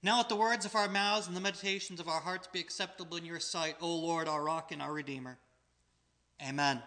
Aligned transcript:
Now 0.00 0.18
let 0.18 0.28
the 0.28 0.36
words 0.36 0.64
of 0.64 0.76
our 0.76 0.88
mouths 0.88 1.26
and 1.26 1.34
the 1.34 1.40
meditations 1.40 1.98
of 1.98 2.08
our 2.08 2.20
hearts 2.20 2.46
be 2.46 2.60
acceptable 2.60 3.16
in 3.16 3.24
your 3.24 3.40
sight, 3.40 3.74
O 3.80 3.96
Lord, 3.96 4.28
our 4.28 4.44
rock 4.44 4.70
and 4.70 4.80
our 4.80 4.92
redeemer. 4.92 5.38
Amen. 6.40 6.80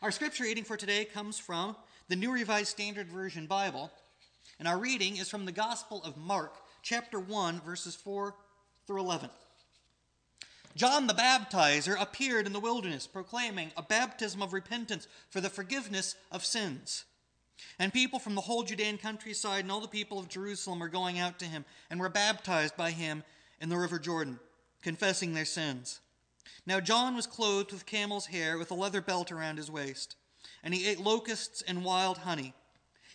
Our 0.00 0.12
scripture 0.12 0.44
reading 0.44 0.62
for 0.62 0.76
today 0.76 1.04
comes 1.04 1.40
from 1.40 1.74
the 2.08 2.14
New 2.14 2.30
Revised 2.30 2.68
Standard 2.68 3.08
Version 3.08 3.46
Bible, 3.46 3.90
and 4.60 4.68
our 4.68 4.78
reading 4.78 5.16
is 5.16 5.28
from 5.28 5.44
the 5.44 5.50
Gospel 5.50 6.00
of 6.04 6.16
Mark, 6.16 6.54
chapter 6.82 7.18
1, 7.18 7.60
verses 7.62 7.96
4 7.96 8.36
through 8.86 9.00
11. 9.00 9.28
John 10.76 11.08
the 11.08 11.14
Baptizer 11.14 12.00
appeared 12.00 12.46
in 12.46 12.52
the 12.52 12.60
wilderness, 12.60 13.08
proclaiming 13.08 13.72
a 13.76 13.82
baptism 13.82 14.40
of 14.40 14.52
repentance 14.52 15.08
for 15.30 15.40
the 15.40 15.50
forgiveness 15.50 16.14
of 16.30 16.44
sins. 16.44 17.04
And 17.78 17.92
people 17.92 18.18
from 18.18 18.34
the 18.34 18.40
whole 18.40 18.62
Judean 18.62 18.98
countryside 18.98 19.64
and 19.64 19.72
all 19.72 19.80
the 19.80 19.88
people 19.88 20.18
of 20.18 20.28
Jerusalem 20.28 20.78
were 20.78 20.88
going 20.88 21.18
out 21.18 21.38
to 21.38 21.44
him 21.44 21.64
and 21.90 21.98
were 21.98 22.08
baptized 22.08 22.76
by 22.76 22.90
him 22.90 23.24
in 23.60 23.68
the 23.68 23.78
river 23.78 23.98
Jordan, 23.98 24.38
confessing 24.82 25.34
their 25.34 25.44
sins. 25.44 26.00
Now 26.66 26.80
John 26.80 27.16
was 27.16 27.26
clothed 27.26 27.72
with 27.72 27.86
camel's 27.86 28.26
hair, 28.26 28.58
with 28.58 28.70
a 28.70 28.74
leather 28.74 29.00
belt 29.00 29.32
around 29.32 29.56
his 29.56 29.70
waist, 29.70 30.16
and 30.62 30.74
he 30.74 30.86
ate 30.86 31.00
locusts 31.00 31.62
and 31.62 31.84
wild 31.84 32.18
honey. 32.18 32.54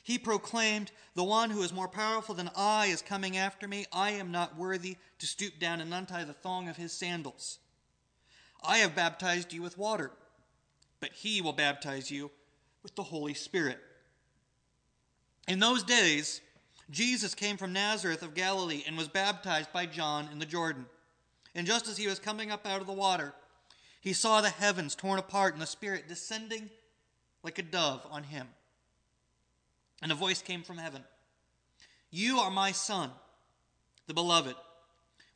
He 0.03 0.17
proclaimed, 0.17 0.91
The 1.15 1.23
one 1.23 1.49
who 1.49 1.61
is 1.63 1.73
more 1.73 1.89
powerful 1.89 2.33
than 2.33 2.49
I 2.55 2.85
is 2.85 3.01
coming 3.01 3.35
after 3.35 3.67
me. 3.67 3.85
I 3.91 4.11
am 4.11 4.31
not 4.31 4.57
worthy 4.57 4.95
to 5.19 5.27
stoop 5.27 5.59
down 5.59 5.81
and 5.81 5.93
untie 5.93 6.23
the 6.23 6.31
thong 6.31 6.69
of 6.69 6.77
his 6.77 6.93
sandals. 6.93 7.59
I 8.63 8.77
have 8.77 8.95
baptized 8.95 9.51
you 9.51 9.61
with 9.61 9.77
water, 9.77 10.11
but 11.01 11.11
he 11.11 11.41
will 11.41 11.53
baptize 11.53 12.09
you 12.09 12.31
with 12.83 12.95
the 12.95 13.03
Holy 13.03 13.33
Spirit. 13.33 13.79
In 15.47 15.59
those 15.59 15.83
days, 15.83 16.41
Jesus 16.89 17.33
came 17.33 17.57
from 17.57 17.73
Nazareth 17.73 18.21
of 18.21 18.33
Galilee 18.33 18.83
and 18.85 18.97
was 18.97 19.07
baptized 19.07 19.71
by 19.71 19.85
John 19.85 20.29
in 20.31 20.39
the 20.39 20.45
Jordan. 20.45 20.85
And 21.55 21.65
just 21.65 21.87
as 21.87 21.97
he 21.97 22.07
was 22.07 22.19
coming 22.19 22.51
up 22.51 22.65
out 22.65 22.81
of 22.81 22.87
the 22.87 22.93
water, 22.93 23.33
he 24.01 24.13
saw 24.13 24.41
the 24.41 24.49
heavens 24.49 24.95
torn 24.95 25.19
apart 25.19 25.53
and 25.53 25.61
the 25.61 25.67
Spirit 25.67 26.07
descending 26.07 26.69
like 27.43 27.59
a 27.59 27.63
dove 27.63 28.05
on 28.11 28.23
him. 28.23 28.47
And 30.01 30.11
a 30.11 30.15
voice 30.15 30.41
came 30.41 30.63
from 30.63 30.77
heaven 30.77 31.03
You 32.11 32.39
are 32.39 32.51
my 32.51 32.71
Son, 32.71 33.11
the 34.07 34.13
beloved. 34.13 34.55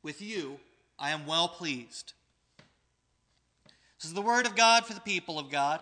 With 0.04 0.22
you 0.22 0.60
I 1.00 1.12
am 1.12 1.26
well 1.26 1.48
pleased. 1.48 2.14
This 3.98 4.10
is 4.10 4.14
the 4.14 4.22
word 4.22 4.46
of 4.46 4.56
God 4.56 4.86
for 4.86 4.94
the 4.94 5.00
people 5.00 5.40
of 5.40 5.50
God. 5.50 5.82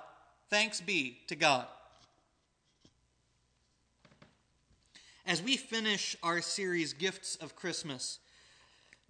Thanks 0.50 0.82
be 0.82 1.20
to 1.28 1.36
God. 1.36 1.68
As 5.30 5.44
we 5.44 5.58
finish 5.58 6.18
our 6.24 6.42
series, 6.42 6.94
Gifts 6.94 7.36
of 7.36 7.56
Christmas, 7.56 8.18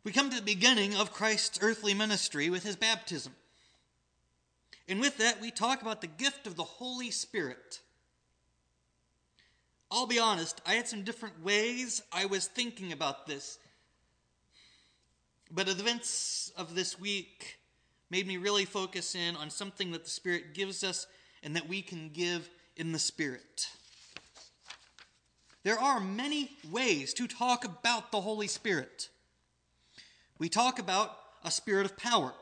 we 0.04 0.12
come 0.12 0.30
to 0.30 0.36
the 0.36 0.42
beginning 0.42 0.94
of 0.94 1.14
Christ's 1.14 1.60
earthly 1.62 1.94
ministry 1.94 2.50
with 2.50 2.64
his 2.64 2.76
baptism. 2.76 3.32
And 4.90 5.00
with 5.00 5.18
that, 5.20 5.40
we 5.40 5.50
talk 5.50 5.82
about 5.82 6.02
the 6.02 6.08
gift 6.08 6.46
of 6.46 6.58
the 6.58 6.66
Holy 6.66 7.10
Spirit. 7.10 7.80
I'll 9.90 10.08
be 10.08 10.20
honest, 10.20 10.60
I 10.66 10.74
had 10.74 10.90
some 10.90 11.04
different 11.04 11.42
ways 11.42 12.02
I 12.12 12.26
was 12.26 12.48
thinking 12.48 12.92
about 12.92 13.26
this. 13.26 13.58
But 15.50 15.70
events 15.70 16.52
of 16.58 16.76
this 16.76 17.00
week 17.00 17.60
made 18.12 18.28
me 18.28 18.36
really 18.36 18.66
focus 18.66 19.16
in 19.16 19.38
on 19.38 19.50
something 19.50 19.94
that 19.94 20.04
the 20.04 20.10
Spirit 20.10 20.54
gives 20.54 20.84
us 20.84 21.08
and 21.44 21.56
that 21.56 21.70
we 21.70 21.82
can 21.82 22.10
give 22.10 22.50
in 22.76 22.92
the 22.92 23.00
Spirit. 23.00 23.70
There 25.64 25.80
are 25.80 26.00
many 26.00 26.52
ways 26.72 27.14
to 27.16 27.28
talk 27.28 27.66
about 27.66 28.12
the 28.12 28.22
Holy 28.22 28.48
Spirit. 28.48 29.10
We 30.38 30.48
talk 30.48 30.80
about 30.80 31.18
a 31.44 31.52
spirit 31.52 31.86
of 31.86 31.98
power. 31.98 32.34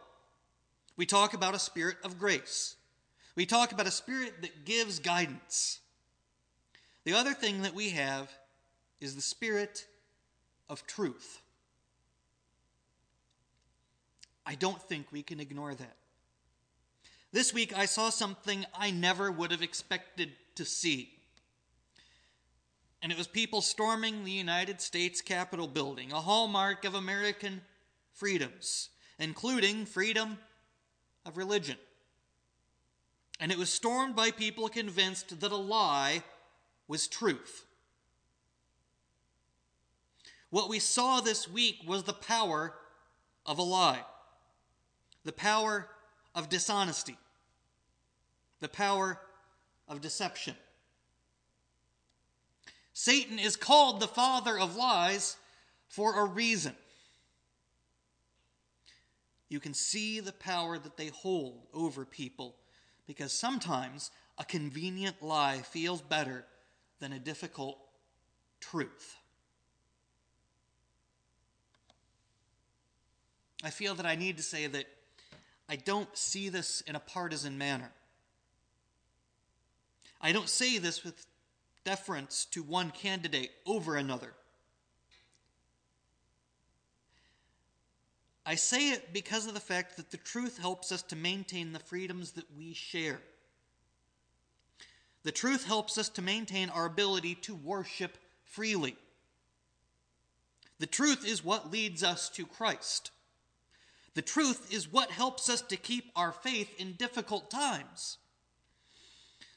We 0.97 1.05
talk 1.05 1.33
about 1.33 1.55
a 1.55 1.59
spirit 1.59 1.97
of 2.03 2.19
grace. 2.19 2.75
We 3.35 3.45
talk 3.45 3.71
about 3.71 3.87
a 3.87 3.91
spirit 3.91 4.41
that 4.41 4.65
gives 4.65 4.99
guidance. 4.99 5.79
The 7.05 7.13
other 7.13 7.33
thing 7.33 7.63
that 7.63 7.73
we 7.73 7.89
have 7.89 8.31
is 8.99 9.15
the 9.15 9.21
spirit 9.21 9.85
of 10.69 10.85
truth. 10.85 11.41
I 14.45 14.55
don't 14.55 14.81
think 14.81 15.11
we 15.11 15.23
can 15.23 15.39
ignore 15.39 15.73
that. 15.73 15.95
This 17.31 17.53
week 17.53 17.77
I 17.77 17.85
saw 17.85 18.09
something 18.09 18.65
I 18.73 18.91
never 18.91 19.31
would 19.31 19.51
have 19.51 19.61
expected 19.61 20.31
to 20.55 20.65
see 20.65 21.16
and 23.01 23.11
it 23.11 23.17
was 23.17 23.27
people 23.27 23.61
storming 23.61 24.23
the 24.23 24.31
United 24.31 24.81
States 24.81 25.21
Capitol 25.21 25.67
building, 25.67 26.11
a 26.11 26.21
hallmark 26.21 26.83
of 26.83 26.95
American 26.95 27.61
freedoms, 28.13 28.89
including 29.19 29.85
freedom 29.85 30.37
of 31.25 31.37
religion. 31.37 31.77
And 33.39 33.51
it 33.51 33.57
was 33.57 33.71
stormed 33.71 34.15
by 34.15 34.31
people 34.31 34.67
convinced 34.67 35.39
that 35.39 35.51
a 35.51 35.57
lie 35.57 36.23
was 36.87 37.07
truth. 37.07 37.65
What 40.49 40.69
we 40.69 40.79
saw 40.79 41.19
this 41.19 41.47
week 41.47 41.81
was 41.85 42.03
the 42.03 42.13
power 42.13 42.73
of 43.45 43.59
a 43.59 43.63
lie, 43.63 44.03
the 45.23 45.33
power 45.33 45.87
of 46.33 46.49
dishonesty, 46.49 47.17
the 48.59 48.69
power 48.69 49.19
of 49.87 50.01
deception. 50.01 50.55
Satan 52.99 53.37
is 53.37 53.55
called 53.55 53.99
the 53.99 54.07
father 54.07 54.57
of 54.57 54.75
lies 54.75 55.37
for 55.87 56.19
a 56.19 56.25
reason. 56.25 56.75
You 59.49 59.59
can 59.59 59.75
see 59.75 60.19
the 60.19 60.31
power 60.31 60.79
that 60.79 60.97
they 60.97 61.09
hold 61.09 61.67
over 61.75 62.05
people 62.05 62.55
because 63.05 63.31
sometimes 63.31 64.09
a 64.39 64.43
convenient 64.43 65.21
lie 65.21 65.59
feels 65.59 66.01
better 66.01 66.43
than 66.99 67.13
a 67.13 67.19
difficult 67.19 67.77
truth. 68.59 69.17
I 73.63 73.69
feel 73.69 73.93
that 73.93 74.07
I 74.07 74.15
need 74.15 74.37
to 74.37 74.43
say 74.43 74.65
that 74.65 74.85
I 75.69 75.75
don't 75.75 76.17
see 76.17 76.49
this 76.49 76.81
in 76.81 76.95
a 76.95 76.99
partisan 76.99 77.59
manner. 77.59 77.91
I 80.19 80.31
don't 80.31 80.49
say 80.49 80.79
this 80.79 81.03
with 81.03 81.27
deference 81.87 82.43
to 82.43 82.61
one 82.61 82.91
candidate 82.91 83.49
over 83.65 83.95
another. 83.95 84.33
I 88.45 88.55
say 88.55 88.89
it 88.89 89.13
because 89.13 89.47
of 89.47 89.53
the 89.53 89.61
fact 89.61 89.95
that 89.95 90.11
the 90.11 90.17
truth 90.17 90.57
helps 90.57 90.91
us 90.91 91.01
to 91.03 91.15
maintain 91.15 91.71
the 91.71 91.79
freedoms 91.79 92.31
that 92.31 92.43
we 92.57 92.73
share. 92.73 93.21
The 95.23 95.31
truth 95.31 95.65
helps 95.65 95.97
us 95.97 96.09
to 96.09 96.21
maintain 96.21 96.69
our 96.69 96.85
ability 96.85 97.35
to 97.43 97.55
worship 97.55 98.17
freely. 98.43 98.97
The 100.79 100.87
truth 100.87 101.25
is 101.25 101.41
what 101.41 101.71
leads 101.71 102.03
us 102.03 102.27
to 102.31 102.45
Christ. 102.45 103.11
The 104.13 104.21
truth 104.21 104.73
is 104.73 104.91
what 104.91 105.09
helps 105.09 105.49
us 105.49 105.61
to 105.61 105.77
keep 105.77 106.11
our 106.17 106.33
faith 106.33 106.69
in 106.77 106.93
difficult 106.93 107.49
times. 107.49 108.17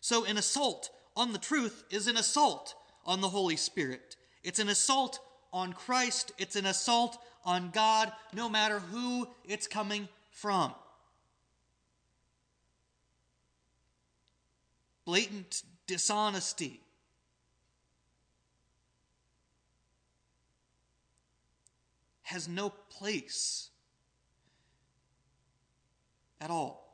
So, 0.00 0.24
an 0.24 0.36
assault 0.36 0.90
on 1.16 1.32
the 1.32 1.38
truth 1.38 1.84
is 1.90 2.06
an 2.06 2.16
assault 2.16 2.74
on 3.04 3.20
the 3.20 3.28
Holy 3.28 3.56
Spirit. 3.56 4.16
It's 4.42 4.58
an 4.58 4.68
assault 4.68 5.20
on 5.52 5.72
Christ. 5.72 6.32
It's 6.38 6.56
an 6.56 6.66
assault 6.66 7.18
on 7.44 7.70
God, 7.70 8.12
no 8.34 8.48
matter 8.48 8.78
who 8.78 9.28
it's 9.44 9.66
coming 9.66 10.08
from. 10.30 10.74
Blatant 15.04 15.62
dishonesty. 15.86 16.80
Has 22.22 22.46
no 22.46 22.70
place 22.70 23.70
at 26.40 26.50
all. 26.50 26.89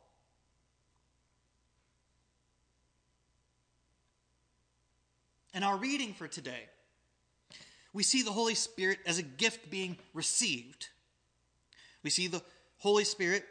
In 5.57 5.63
our 5.63 5.79
reading 5.79 6.13
for 6.13 6.29
today, 6.29 6.69
we 7.95 8.03
see 8.03 8.21
the 8.21 8.31
Holy 8.31 8.55
Spirit 8.55 8.99
as 9.07 9.19
a 9.19 9.23
gift 9.23 9.71
being 9.71 9.97
received. 10.13 10.89
We 12.03 12.11
see 12.11 12.27
the 12.27 12.43
Holy 12.77 13.05
Spirit 13.05 13.43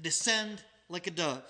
descend 0.00 0.62
like 0.88 1.06
a 1.06 1.10
dove. 1.10 1.44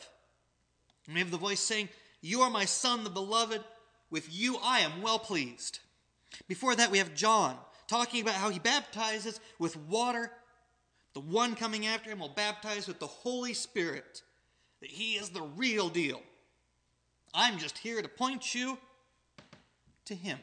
And 1.06 1.14
we 1.14 1.20
have 1.20 1.30
the 1.30 1.36
voice 1.36 1.60
saying, 1.60 1.88
You 2.20 2.40
are 2.40 2.50
my 2.50 2.64
Son, 2.64 3.04
the 3.04 3.10
beloved. 3.10 3.62
With 4.10 4.26
you 4.28 4.58
I 4.60 4.80
am 4.80 5.02
well 5.02 5.20
pleased. 5.20 5.78
Before 6.48 6.74
that, 6.74 6.90
we 6.90 6.98
have 6.98 7.14
John 7.14 7.56
talking 7.86 8.22
about 8.22 8.34
how 8.34 8.50
he 8.50 8.58
baptizes 8.58 9.38
with 9.60 9.76
water. 9.76 10.32
The 11.14 11.20
one 11.20 11.54
coming 11.54 11.86
after 11.86 12.10
him 12.10 12.18
will 12.18 12.28
baptize 12.28 12.88
with 12.88 12.98
the 12.98 13.06
Holy 13.06 13.54
Spirit, 13.54 14.22
that 14.80 14.90
he 14.90 15.12
is 15.12 15.28
the 15.28 15.42
real 15.42 15.88
deal. 15.88 16.22
I'm 17.32 17.58
just 17.58 17.78
here 17.78 18.02
to 18.02 18.08
point 18.08 18.52
you 18.52 18.78
to 20.06 20.14
him. 20.14 20.38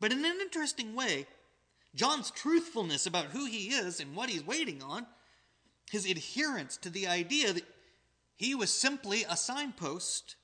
But 0.00 0.12
in 0.12 0.24
an 0.24 0.40
interesting 0.40 0.94
way, 0.94 1.26
John's 1.94 2.30
truthfulness 2.30 3.06
about 3.06 3.26
who 3.26 3.46
he 3.46 3.68
is 3.68 4.00
and 4.00 4.16
what 4.16 4.30
he's 4.30 4.44
waiting 4.44 4.82
on, 4.82 5.06
his 5.90 6.06
adherence 6.06 6.76
to 6.78 6.90
the 6.90 7.06
idea 7.06 7.52
that 7.52 7.66
he 8.34 8.54
was 8.54 8.72
simply 8.72 9.24
a 9.28 9.36
signpost, 9.36 10.36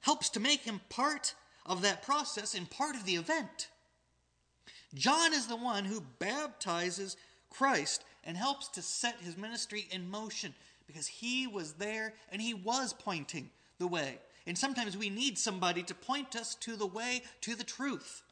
helps 0.00 0.28
to 0.30 0.40
make 0.40 0.62
him 0.62 0.80
part 0.88 1.34
of 1.64 1.82
that 1.82 2.02
process 2.02 2.54
and 2.54 2.68
part 2.70 2.96
of 2.96 3.04
the 3.04 3.16
event. 3.16 3.68
John 4.94 5.34
is 5.34 5.46
the 5.46 5.56
one 5.56 5.84
who 5.84 6.02
baptizes 6.18 7.16
Christ 7.50 8.02
and 8.24 8.36
helps 8.36 8.68
to 8.68 8.82
set 8.82 9.20
his 9.20 9.36
ministry 9.36 9.86
in 9.90 10.10
motion 10.10 10.54
because 10.86 11.06
he 11.06 11.46
was 11.46 11.74
there 11.74 12.14
and 12.32 12.40
he 12.40 12.54
was 12.54 12.94
pointing 12.94 13.50
the 13.78 13.86
way. 13.86 14.18
And 14.48 14.56
sometimes 14.56 14.96
we 14.96 15.10
need 15.10 15.36
somebody 15.36 15.82
to 15.82 15.94
point 15.94 16.34
us 16.34 16.54
to 16.56 16.74
the 16.74 16.86
way, 16.86 17.22
to 17.42 17.54
the 17.54 17.62
truth. 17.62 18.22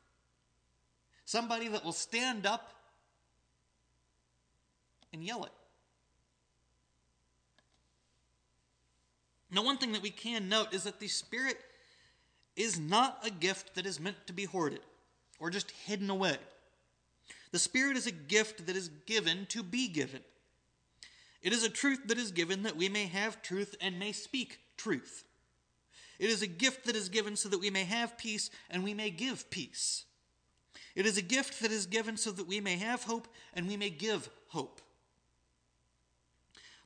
Somebody 1.26 1.68
that 1.68 1.84
will 1.84 1.92
stand 1.92 2.46
up 2.46 2.72
and 5.12 5.22
yell 5.22 5.44
it. 5.44 5.52
Now, 9.50 9.62
one 9.62 9.76
thing 9.76 9.92
that 9.92 10.00
we 10.00 10.08
can 10.08 10.48
note 10.48 10.72
is 10.72 10.84
that 10.84 11.00
the 11.00 11.08
Spirit 11.08 11.58
is 12.56 12.80
not 12.80 13.18
a 13.22 13.30
gift 13.30 13.74
that 13.74 13.84
is 13.84 14.00
meant 14.00 14.26
to 14.26 14.32
be 14.32 14.44
hoarded 14.44 14.80
or 15.38 15.50
just 15.50 15.70
hidden 15.70 16.08
away. 16.08 16.38
The 17.52 17.58
Spirit 17.58 17.98
is 17.98 18.06
a 18.06 18.12
gift 18.12 18.66
that 18.66 18.76
is 18.76 18.88
given 19.04 19.44
to 19.50 19.62
be 19.62 19.86
given. 19.86 20.20
It 21.42 21.52
is 21.52 21.62
a 21.62 21.68
truth 21.68 22.06
that 22.06 22.16
is 22.16 22.32
given 22.32 22.62
that 22.62 22.76
we 22.76 22.88
may 22.88 23.04
have 23.04 23.42
truth 23.42 23.74
and 23.82 23.98
may 23.98 24.12
speak 24.12 24.60
truth. 24.78 25.25
It 26.18 26.30
is 26.30 26.42
a 26.42 26.46
gift 26.46 26.86
that 26.86 26.96
is 26.96 27.08
given 27.08 27.36
so 27.36 27.48
that 27.48 27.60
we 27.60 27.70
may 27.70 27.84
have 27.84 28.16
peace 28.16 28.50
and 28.70 28.82
we 28.82 28.94
may 28.94 29.10
give 29.10 29.50
peace. 29.50 30.04
It 30.94 31.06
is 31.06 31.18
a 31.18 31.22
gift 31.22 31.60
that 31.60 31.70
is 31.70 31.86
given 31.86 32.16
so 32.16 32.30
that 32.32 32.46
we 32.46 32.60
may 32.60 32.76
have 32.76 33.04
hope 33.04 33.28
and 33.52 33.68
we 33.68 33.76
may 33.76 33.90
give 33.90 34.30
hope. 34.48 34.80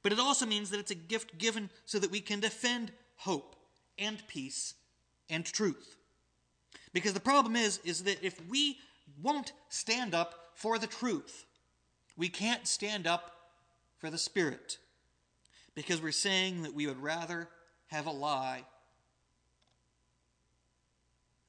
But 0.03 0.12
it 0.12 0.19
also 0.19 0.47
means 0.47 0.71
that 0.71 0.81
it's 0.81 0.91
a 0.91 0.97
gift 0.97 1.38
given 1.38 1.71
so 1.85 1.99
that 1.99 2.11
we 2.11 2.21
can 2.21 2.41
defend 2.41 2.91
hope 3.17 3.55
and 3.99 4.27
peace 4.27 4.75
and 5.29 5.44
truth. 5.44 5.97
Because 6.93 7.12
the 7.12 7.21
problem 7.21 7.55
is 7.55 7.81
is 7.85 8.03
that 8.05 8.25
if 8.25 8.41
we 8.49 8.79
won't 9.23 9.53
stand 9.69 10.15
up 10.15 10.53
for 10.55 10.79
the 10.79 10.87
truth, 10.87 11.44
we 12.17 12.29
can't 12.29 12.67
stand 12.67 13.06
up 13.06 13.37
for 13.99 14.11
the 14.11 14.19
spirit. 14.19 14.79
Because 15.75 16.03
we're 16.03 16.12
saying 16.12 16.62
that 16.62 16.75
we 16.75 16.87
would 16.87 17.00
rather 17.00 17.49
have 17.88 18.06
a 18.06 18.11
lie 18.11 18.65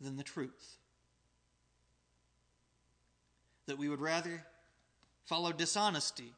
than 0.01 0.17
the 0.17 0.23
truth. 0.23 0.77
That 3.67 3.77
we 3.77 3.87
would 3.87 4.01
rather 4.01 4.43
follow 5.25 5.51
dishonesty 5.51 6.33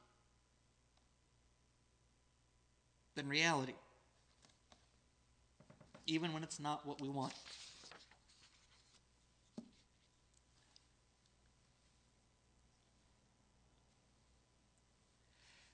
than 3.15 3.27
reality, 3.27 3.73
even 6.05 6.33
when 6.33 6.43
it's 6.43 6.59
not 6.59 6.85
what 6.85 6.99
we 7.01 7.09
want. 7.09 7.33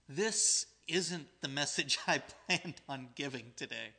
This 0.07 0.65
isn't 0.88 1.27
the 1.42 1.47
message 1.47 2.00
I 2.07 2.19
planned 2.47 2.81
on 2.89 3.09
giving 3.15 3.53
today. 3.56 3.94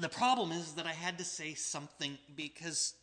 The 0.00 0.08
problem 0.08 0.52
is 0.52 0.74
that 0.74 0.86
I 0.86 0.92
had 0.92 1.18
to 1.18 1.24
say 1.24 1.54
something 1.54 2.18
because 2.36 2.94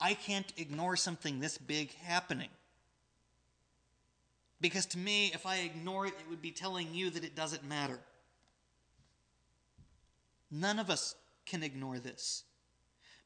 I 0.00 0.14
can't 0.14 0.50
ignore 0.56 0.96
something 0.96 1.40
this 1.40 1.58
big 1.58 1.94
happening. 1.96 2.48
Because 4.60 4.86
to 4.86 4.98
me, 4.98 5.30
if 5.34 5.46
I 5.46 5.58
ignore 5.58 6.06
it, 6.06 6.14
it 6.18 6.30
would 6.30 6.42
be 6.42 6.50
telling 6.50 6.94
you 6.94 7.10
that 7.10 7.22
it 7.22 7.36
doesn't 7.36 7.64
matter. 7.64 8.00
None 10.50 10.78
of 10.78 10.88
us 10.88 11.14
can 11.44 11.62
ignore 11.62 11.98
this. 11.98 12.44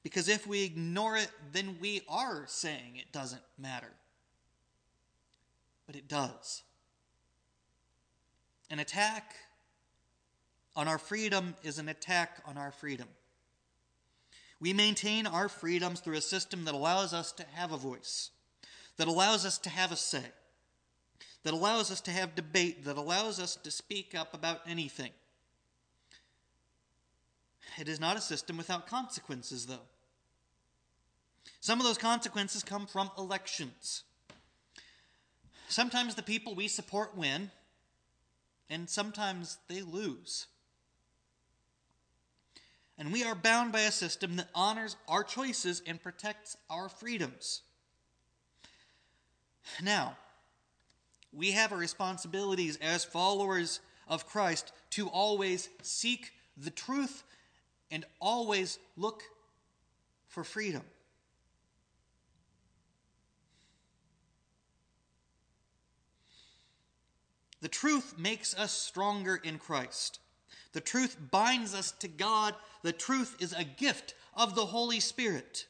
Because 0.03 0.29
if 0.29 0.47
we 0.47 0.65
ignore 0.65 1.17
it, 1.17 1.31
then 1.53 1.77
we 1.81 2.03
are 2.09 2.45
saying 2.49 2.97
it 2.97 3.13
doesn't 3.13 3.43
matter. 3.57 3.93
But 5.87 5.95
it 5.95 6.09
does. 6.09 6.63
An 8.69 8.81
attack 8.81 9.35
on 10.75 10.89
our 10.89 10.99
freedom 10.99 11.55
is 11.63 11.79
an 11.79 11.89
attack 11.89 12.43
on 12.47 12.57
our 12.57 12.73
freedom. 12.73 13.09
We 14.61 14.73
maintain 14.73 15.27
our 15.27 15.49
freedoms 15.49 16.01
through 16.01 16.17
a 16.17 16.23
system 16.23 16.65
that 16.65 16.75
allows 16.75 17.13
us 17.13 17.33
to 17.33 17.45
have 17.55 17.73
a 17.73 17.77
voice, 17.77 18.31
that 18.97 19.09
allows 19.09 19.45
us 19.45 19.59
to 19.59 19.71
have 19.71 19.93
a 19.93 19.97
say 19.97 20.25
that 21.45 21.55
allows 21.55 21.91
us 21.91 22.01
to 22.03 22.11
have 22.11 22.35
debate, 22.35 22.85
that 22.85 22.97
allows 22.97 23.41
us 23.41 23.57
to 23.57 23.71
speak 23.71 24.15
up 24.15 24.35
about 24.35 24.61
anything. 24.67 25.11
It 27.79 27.89
is 27.89 28.01
not 28.01 28.17
a 28.17 28.21
system 28.21 28.57
without 28.57 28.87
consequences, 28.87 29.67
though. 29.67 29.89
Some 31.61 31.81
of 31.81 31.87
those 31.87 31.99
consequences 31.99 32.63
come 32.63 32.87
from 32.87 33.11
elections. 33.19 34.05
Sometimes 35.69 36.15
the 36.15 36.23
people 36.23 36.55
we 36.55 36.69
support 36.69 37.17
win, 37.17 37.51
and 38.69 38.89
sometimes 38.89 39.59
they 39.69 39.81
lose. 39.83 40.47
And 42.99 43.13
we 43.13 43.25
are 43.25 43.35
bound 43.35 43.73
by 43.73 43.81
a 43.81 43.91
system 43.91 44.37
that 44.37 44.49
honors 44.55 44.97
our 45.09 45.25
choices 45.25 45.83
and 45.87 46.03
protects 46.03 46.57
our 46.71 46.89
freedoms. 46.89 47.63
Now, 49.83 50.17
we 51.33 51.53
have 51.53 51.73
a 51.73 51.77
responsibilities 51.77 52.79
as 52.83 53.05
followers 53.05 53.81
of 54.09 54.27
Christ 54.27 54.73
to 54.91 55.09
always 55.09 55.69
seek 55.83 56.33
the 56.57 56.71
truth 56.71 57.25
and 57.91 58.05
always 58.21 58.79
look 58.97 59.23
for 60.29 60.45
freedom. 60.45 60.83
The 67.61 67.69
truth 67.69 68.19
makes 68.19 68.55
us 68.59 68.73
stronger 68.73 69.37
in 69.37 69.59
Christ. 69.59 70.19
The 70.73 70.81
truth 70.81 71.17
binds 71.31 71.75
us 71.75 71.93
to 72.01 72.09
God. 72.09 72.55
The 72.83 72.93
truth 72.93 73.37
is 73.41 73.53
a 73.53 73.65
gift 73.65 74.15
of 74.35 74.55
the 74.55 74.67
Holy 74.67 75.01
Spirit. 75.01 75.67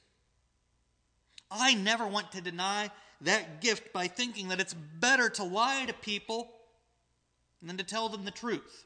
I 1.50 1.74
never 1.74 2.06
want 2.06 2.32
to 2.32 2.40
deny 2.40 2.90
that 3.20 3.60
gift 3.60 3.92
by 3.92 4.06
thinking 4.06 4.48
that 4.48 4.60
it's 4.60 4.74
better 4.74 5.28
to 5.30 5.44
lie 5.44 5.84
to 5.86 5.92
people 5.92 6.52
than 7.62 7.76
to 7.76 7.84
tell 7.84 8.08
them 8.08 8.24
the 8.24 8.30
truth. 8.30 8.84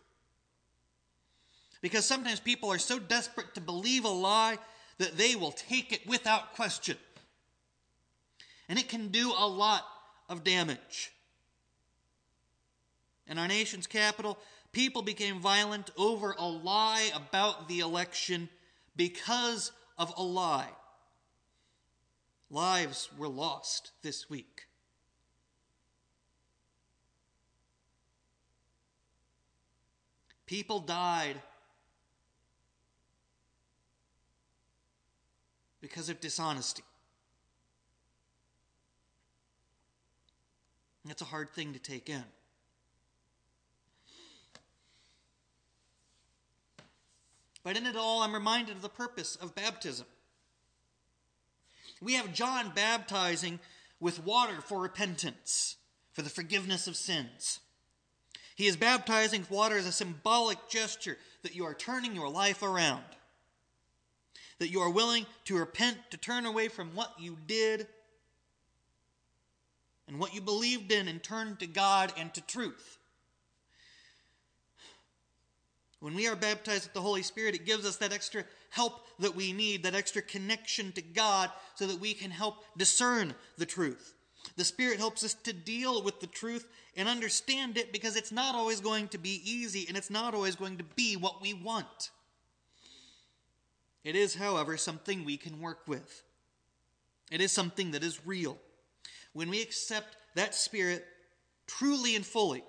Because 1.81 2.05
sometimes 2.05 2.41
people 2.41 2.71
are 2.71 2.79
so 2.79 2.99
desperate 2.99 3.55
to 3.55 3.61
believe 3.61 4.05
a 4.05 4.09
lie 4.09 4.59
that 4.99 5.17
they 5.17 5.37
will 5.37 5.53
take 5.53 5.93
it 5.93 6.07
without 6.07 6.55
question. 6.55 6.97
And 8.69 8.79
it 8.79 8.89
can 8.89 9.09
do 9.09 9.33
a 9.37 9.47
lot 9.47 9.85
of 10.29 10.43
damage. 10.43 11.13
In 13.29 13.39
our 13.39 13.49
nation's 13.49 13.87
capital, 13.87 14.39
people 14.77 15.01
became 15.01 15.41
violent 15.41 15.91
over 15.97 16.35
a 16.39 16.47
lie 16.47 17.11
about 17.15 17.67
the 17.67 17.81
election 17.81 18.47
because 18.95 19.73
of 19.97 20.13
a 20.19 20.23
lie. 20.23 20.69
Lives 22.51 23.09
were 23.17 23.27
lost 23.27 23.93
this 24.03 24.29
week. 24.29 24.67
People 30.45 30.81
died 30.81 31.41
because 35.81 36.11
of 36.11 36.21
dishonesty. 36.21 36.85
That's 41.07 41.23
a 41.23 41.25
hard 41.25 41.51
thing 41.55 41.73
to 41.73 41.79
take 41.79 42.11
in. 42.11 42.25
But 47.67 47.77
in 47.77 47.85
it 47.85 47.97
all, 47.97 48.23
I'm 48.23 48.33
reminded 48.33 48.77
of 48.77 48.83
the 48.83 48.89
purpose 48.89 49.35
of 49.35 49.57
baptism. 49.57 50.07
We 52.01 52.13
have 52.15 52.33
John 52.33 52.71
baptizing 52.73 53.59
with 53.99 54.25
water 54.25 54.61
for 54.61 54.81
repentance, 54.81 55.75
for 56.13 56.23
the 56.23 56.31
forgiveness 56.31 56.87
of 56.87 56.95
sins. 56.95 57.59
He 58.55 58.69
is 58.69 58.77
baptizing 58.77 59.41
with 59.41 59.51
water 59.51 59.77
as 59.77 59.85
a 59.85 59.91
symbolic 59.91 60.69
gesture 60.69 61.19
that 61.43 61.57
you 61.57 61.65
are 61.65 61.75
turning 61.75 62.15
your 62.15 62.29
life 62.29 62.63
around, 62.63 63.03
that 64.61 64.71
you 64.71 64.79
are 64.79 64.89
willing 64.91 65.27
to 65.47 65.59
repent, 65.59 65.99
to 66.11 66.17
turn 66.17 66.47
away 66.47 66.69
from 66.69 66.95
what 66.95 67.19
you 67.19 67.37
did 67.49 67.89
and 70.07 70.21
what 70.21 70.37
you 70.37 70.41
believed 70.41 70.93
in, 70.93 71.09
and 71.09 71.21
turn 71.21 71.57
to 71.57 71.67
God 71.67 72.13
and 72.17 72.33
to 72.35 72.41
truth. 72.43 72.97
When 76.01 76.15
we 76.15 76.29
are 76.29 76.37
baptized 76.37 76.85
with 76.85 76.93
the 76.93 77.01
Holy 77.01 77.23
Spirit, 77.23 77.55
it 77.55 77.65
gives 77.65 77.87
us 77.87 77.97
that 77.97 78.13
extra 78.13 78.45
help 78.71 79.07
that 79.19 79.35
we 79.35 79.53
need, 79.53 79.83
that 79.83 79.95
extra 79.95 80.23
connection 80.23 80.93
to 80.93 81.03
God, 81.03 81.51
so 81.75 81.87
that 81.87 82.01
we 82.01 82.13
can 82.13 82.31
help 82.31 82.65
discern 82.77 83.35
the 83.57 83.67
truth. 83.67 84.15
The 84.57 84.65
Spirit 84.65 84.99
helps 84.99 85.25
us 85.25 85.35
to 85.35 85.53
deal 85.53 86.03
with 86.03 86.21
the 86.21 86.27
truth 86.27 86.69
and 86.97 87.09
understand 87.09 87.77
it 87.77 87.93
because 87.93 88.17
it's 88.17 88.33
not 88.33 88.55
always 88.55 88.81
going 88.81 89.09
to 89.09 89.19
be 89.19 89.41
easy 89.45 89.87
and 89.89 89.97
it's 89.97 90.11
not 90.11 90.35
always 90.35 90.55
going 90.55 90.79
to 90.79 90.85
be 90.85 91.17
what 91.17 91.43
we 91.43 91.55
want. 91.55 92.11
It 94.05 94.15
is, 94.15 94.37
however, 94.37 94.77
something 94.77 95.25
we 95.25 95.37
can 95.37 95.61
work 95.61 95.81
with. 95.89 96.23
It 97.31 97.41
is 97.41 97.51
something 97.51 97.91
that 97.91 98.05
is 98.05 98.25
real. 98.25 98.59
When 99.33 99.51
we 99.51 99.61
accept 99.61 100.17
that 100.37 100.55
Spirit 100.55 101.05
truly 101.67 102.15
and 102.15 102.25
fully, 102.25 102.63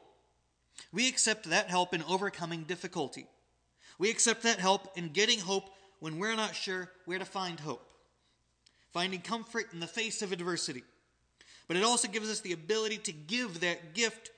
we 0.91 1.07
accept 1.07 1.49
that 1.49 1.69
help 1.69 1.93
in 1.93 2.03
overcoming 2.03 2.63
difficulty. 2.63 3.27
We 3.99 4.09
accept 4.09 4.43
that 4.43 4.59
help 4.59 4.97
in 4.97 5.09
getting 5.09 5.39
hope 5.39 5.69
when 5.99 6.19
we're 6.19 6.35
not 6.35 6.55
sure 6.55 6.89
where 7.05 7.19
to 7.19 7.25
find 7.25 7.59
hope, 7.59 7.85
finding 8.93 9.21
comfort 9.21 9.73
in 9.73 9.79
the 9.79 9.87
face 9.87 10.21
of 10.21 10.31
adversity. 10.31 10.83
But 11.67 11.77
it 11.77 11.83
also 11.83 12.07
gives 12.07 12.29
us 12.29 12.39
the 12.39 12.53
ability 12.53 12.97
to 12.99 13.11
give 13.11 13.59
that 13.59 13.93
gift 13.93 14.31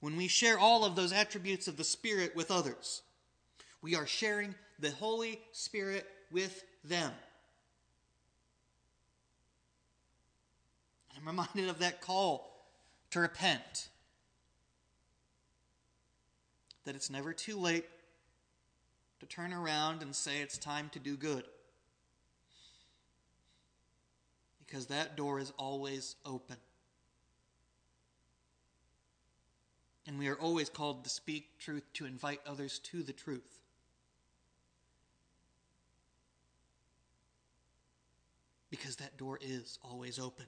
when 0.00 0.16
we 0.16 0.28
share 0.28 0.58
all 0.58 0.84
of 0.84 0.96
those 0.96 1.12
attributes 1.12 1.68
of 1.68 1.76
the 1.76 1.84
Spirit 1.84 2.36
with 2.36 2.50
others. 2.50 3.02
We 3.80 3.94
are 3.94 4.06
sharing 4.06 4.54
the 4.78 4.90
Holy 4.90 5.40
Spirit 5.52 6.06
with 6.30 6.64
them. 6.84 7.12
I'm 11.16 11.26
reminded 11.26 11.68
of 11.68 11.78
that 11.78 12.00
call 12.00 12.66
to 13.10 13.20
repent 13.20 13.88
that 16.86 16.94
it's 16.94 17.10
never 17.10 17.32
too 17.32 17.58
late 17.58 17.84
to 19.20 19.26
turn 19.26 19.52
around 19.52 20.02
and 20.02 20.14
say 20.14 20.40
it's 20.40 20.56
time 20.56 20.88
to 20.92 20.98
do 20.98 21.16
good. 21.16 21.44
Because 24.64 24.86
that 24.86 25.16
door 25.16 25.38
is 25.38 25.52
always 25.58 26.16
open. 26.24 26.56
And 30.06 30.18
we 30.18 30.28
are 30.28 30.36
always 30.36 30.68
called 30.68 31.02
to 31.04 31.10
speak 31.10 31.58
truth, 31.58 31.82
to 31.94 32.06
invite 32.06 32.40
others 32.46 32.78
to 32.78 33.02
the 33.02 33.12
truth. 33.12 33.58
Because 38.70 38.96
that 38.96 39.16
door 39.16 39.38
is 39.40 39.78
always 39.82 40.18
open. 40.20 40.46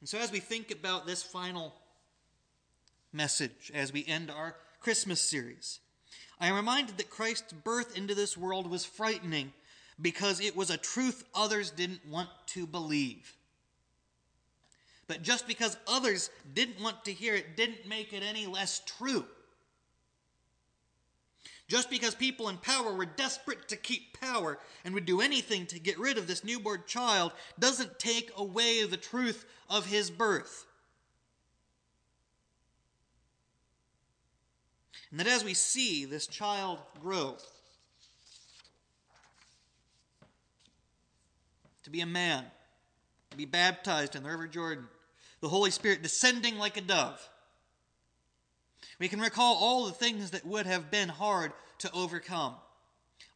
And 0.00 0.08
so, 0.08 0.18
as 0.18 0.30
we 0.32 0.40
think 0.40 0.70
about 0.70 1.06
this 1.06 1.22
final 1.22 1.72
message 3.12 3.70
as 3.74 3.92
we 3.92 4.04
end 4.06 4.30
our 4.30 4.56
Christmas 4.80 5.20
series. 5.20 5.80
I 6.40 6.48
am 6.48 6.56
reminded 6.56 6.96
that 6.98 7.10
Christ's 7.10 7.52
birth 7.52 7.96
into 7.96 8.14
this 8.14 8.36
world 8.36 8.68
was 8.68 8.84
frightening 8.84 9.52
because 10.00 10.40
it 10.40 10.56
was 10.56 10.70
a 10.70 10.76
truth 10.76 11.24
others 11.34 11.70
didn't 11.70 12.06
want 12.08 12.30
to 12.48 12.66
believe. 12.66 13.36
But 15.06 15.22
just 15.22 15.46
because 15.46 15.76
others 15.86 16.30
didn't 16.54 16.80
want 16.80 17.04
to 17.04 17.12
hear 17.12 17.34
it 17.34 17.56
didn't 17.56 17.86
make 17.86 18.12
it 18.12 18.22
any 18.22 18.46
less 18.46 18.80
true. 18.86 19.24
Just 21.68 21.90
because 21.90 22.14
people 22.14 22.48
in 22.48 22.58
power 22.58 22.92
were 22.92 23.06
desperate 23.06 23.68
to 23.68 23.76
keep 23.76 24.18
power 24.20 24.58
and 24.84 24.94
would 24.94 25.06
do 25.06 25.20
anything 25.20 25.66
to 25.66 25.78
get 25.78 25.98
rid 25.98 26.18
of 26.18 26.26
this 26.26 26.44
newborn 26.44 26.82
child 26.86 27.32
doesn't 27.58 27.98
take 27.98 28.30
away 28.36 28.84
the 28.84 28.96
truth 28.96 29.44
of 29.70 29.86
his 29.86 30.10
birth. 30.10 30.66
And 35.12 35.20
that 35.20 35.26
as 35.26 35.44
we 35.44 35.52
see 35.52 36.06
this 36.06 36.26
child 36.26 36.78
grow 37.02 37.36
to 41.82 41.90
be 41.90 42.00
a 42.00 42.06
man, 42.06 42.44
to 43.30 43.36
be 43.36 43.44
baptized 43.44 44.16
in 44.16 44.22
the 44.22 44.30
River 44.30 44.46
Jordan, 44.46 44.88
the 45.42 45.50
Holy 45.50 45.70
Spirit 45.70 46.02
descending 46.02 46.56
like 46.56 46.78
a 46.78 46.80
dove, 46.80 47.28
we 48.98 49.08
can 49.08 49.20
recall 49.20 49.56
all 49.56 49.84
the 49.84 49.92
things 49.92 50.30
that 50.30 50.46
would 50.46 50.64
have 50.64 50.90
been 50.90 51.10
hard 51.10 51.52
to 51.78 51.92
overcome, 51.92 52.54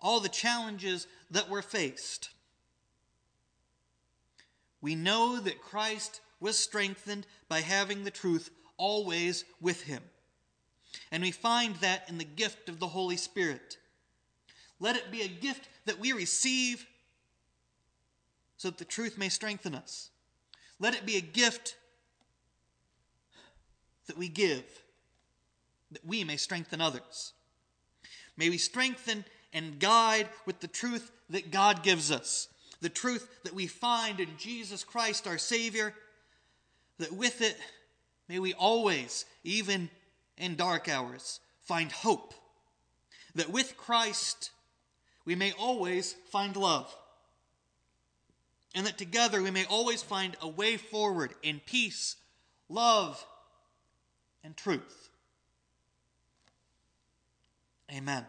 all 0.00 0.20
the 0.20 0.30
challenges 0.30 1.06
that 1.30 1.50
were 1.50 1.60
faced. 1.60 2.30
We 4.80 4.94
know 4.94 5.40
that 5.40 5.60
Christ 5.60 6.22
was 6.40 6.58
strengthened 6.58 7.26
by 7.50 7.60
having 7.60 8.04
the 8.04 8.10
truth 8.10 8.48
always 8.78 9.44
with 9.60 9.82
him. 9.82 10.02
And 11.10 11.22
we 11.22 11.30
find 11.30 11.76
that 11.76 12.08
in 12.08 12.18
the 12.18 12.24
gift 12.24 12.68
of 12.68 12.80
the 12.80 12.88
Holy 12.88 13.16
Spirit. 13.16 13.76
Let 14.80 14.96
it 14.96 15.10
be 15.10 15.22
a 15.22 15.28
gift 15.28 15.68
that 15.86 15.98
we 16.00 16.12
receive 16.12 16.86
so 18.56 18.68
that 18.68 18.78
the 18.78 18.84
truth 18.84 19.16
may 19.16 19.28
strengthen 19.28 19.74
us. 19.74 20.10
Let 20.78 20.94
it 20.94 21.06
be 21.06 21.16
a 21.16 21.20
gift 21.20 21.76
that 24.06 24.18
we 24.18 24.28
give 24.28 24.64
that 25.90 26.04
we 26.04 26.24
may 26.24 26.36
strengthen 26.36 26.80
others. 26.80 27.32
May 28.36 28.50
we 28.50 28.58
strengthen 28.58 29.24
and 29.52 29.78
guide 29.78 30.28
with 30.44 30.60
the 30.60 30.68
truth 30.68 31.10
that 31.30 31.50
God 31.50 31.82
gives 31.82 32.10
us, 32.10 32.48
the 32.80 32.88
truth 32.88 33.28
that 33.44 33.54
we 33.54 33.66
find 33.66 34.20
in 34.20 34.28
Jesus 34.36 34.84
Christ 34.84 35.26
our 35.26 35.38
Savior, 35.38 35.94
that 36.98 37.12
with 37.12 37.40
it 37.40 37.56
may 38.28 38.38
we 38.38 38.52
always, 38.54 39.24
even 39.44 39.88
in 40.36 40.56
dark 40.56 40.88
hours 40.88 41.40
find 41.62 41.90
hope, 41.90 42.34
that 43.34 43.50
with 43.50 43.76
Christ 43.76 44.50
we 45.24 45.34
may 45.34 45.52
always 45.52 46.14
find 46.30 46.56
love, 46.56 46.94
and 48.74 48.86
that 48.86 48.98
together 48.98 49.42
we 49.42 49.50
may 49.50 49.64
always 49.64 50.02
find 50.02 50.36
a 50.40 50.48
way 50.48 50.76
forward 50.76 51.34
in 51.42 51.60
peace, 51.64 52.16
love, 52.68 53.24
and 54.44 54.56
truth. 54.56 55.10
Amen. 57.92 58.26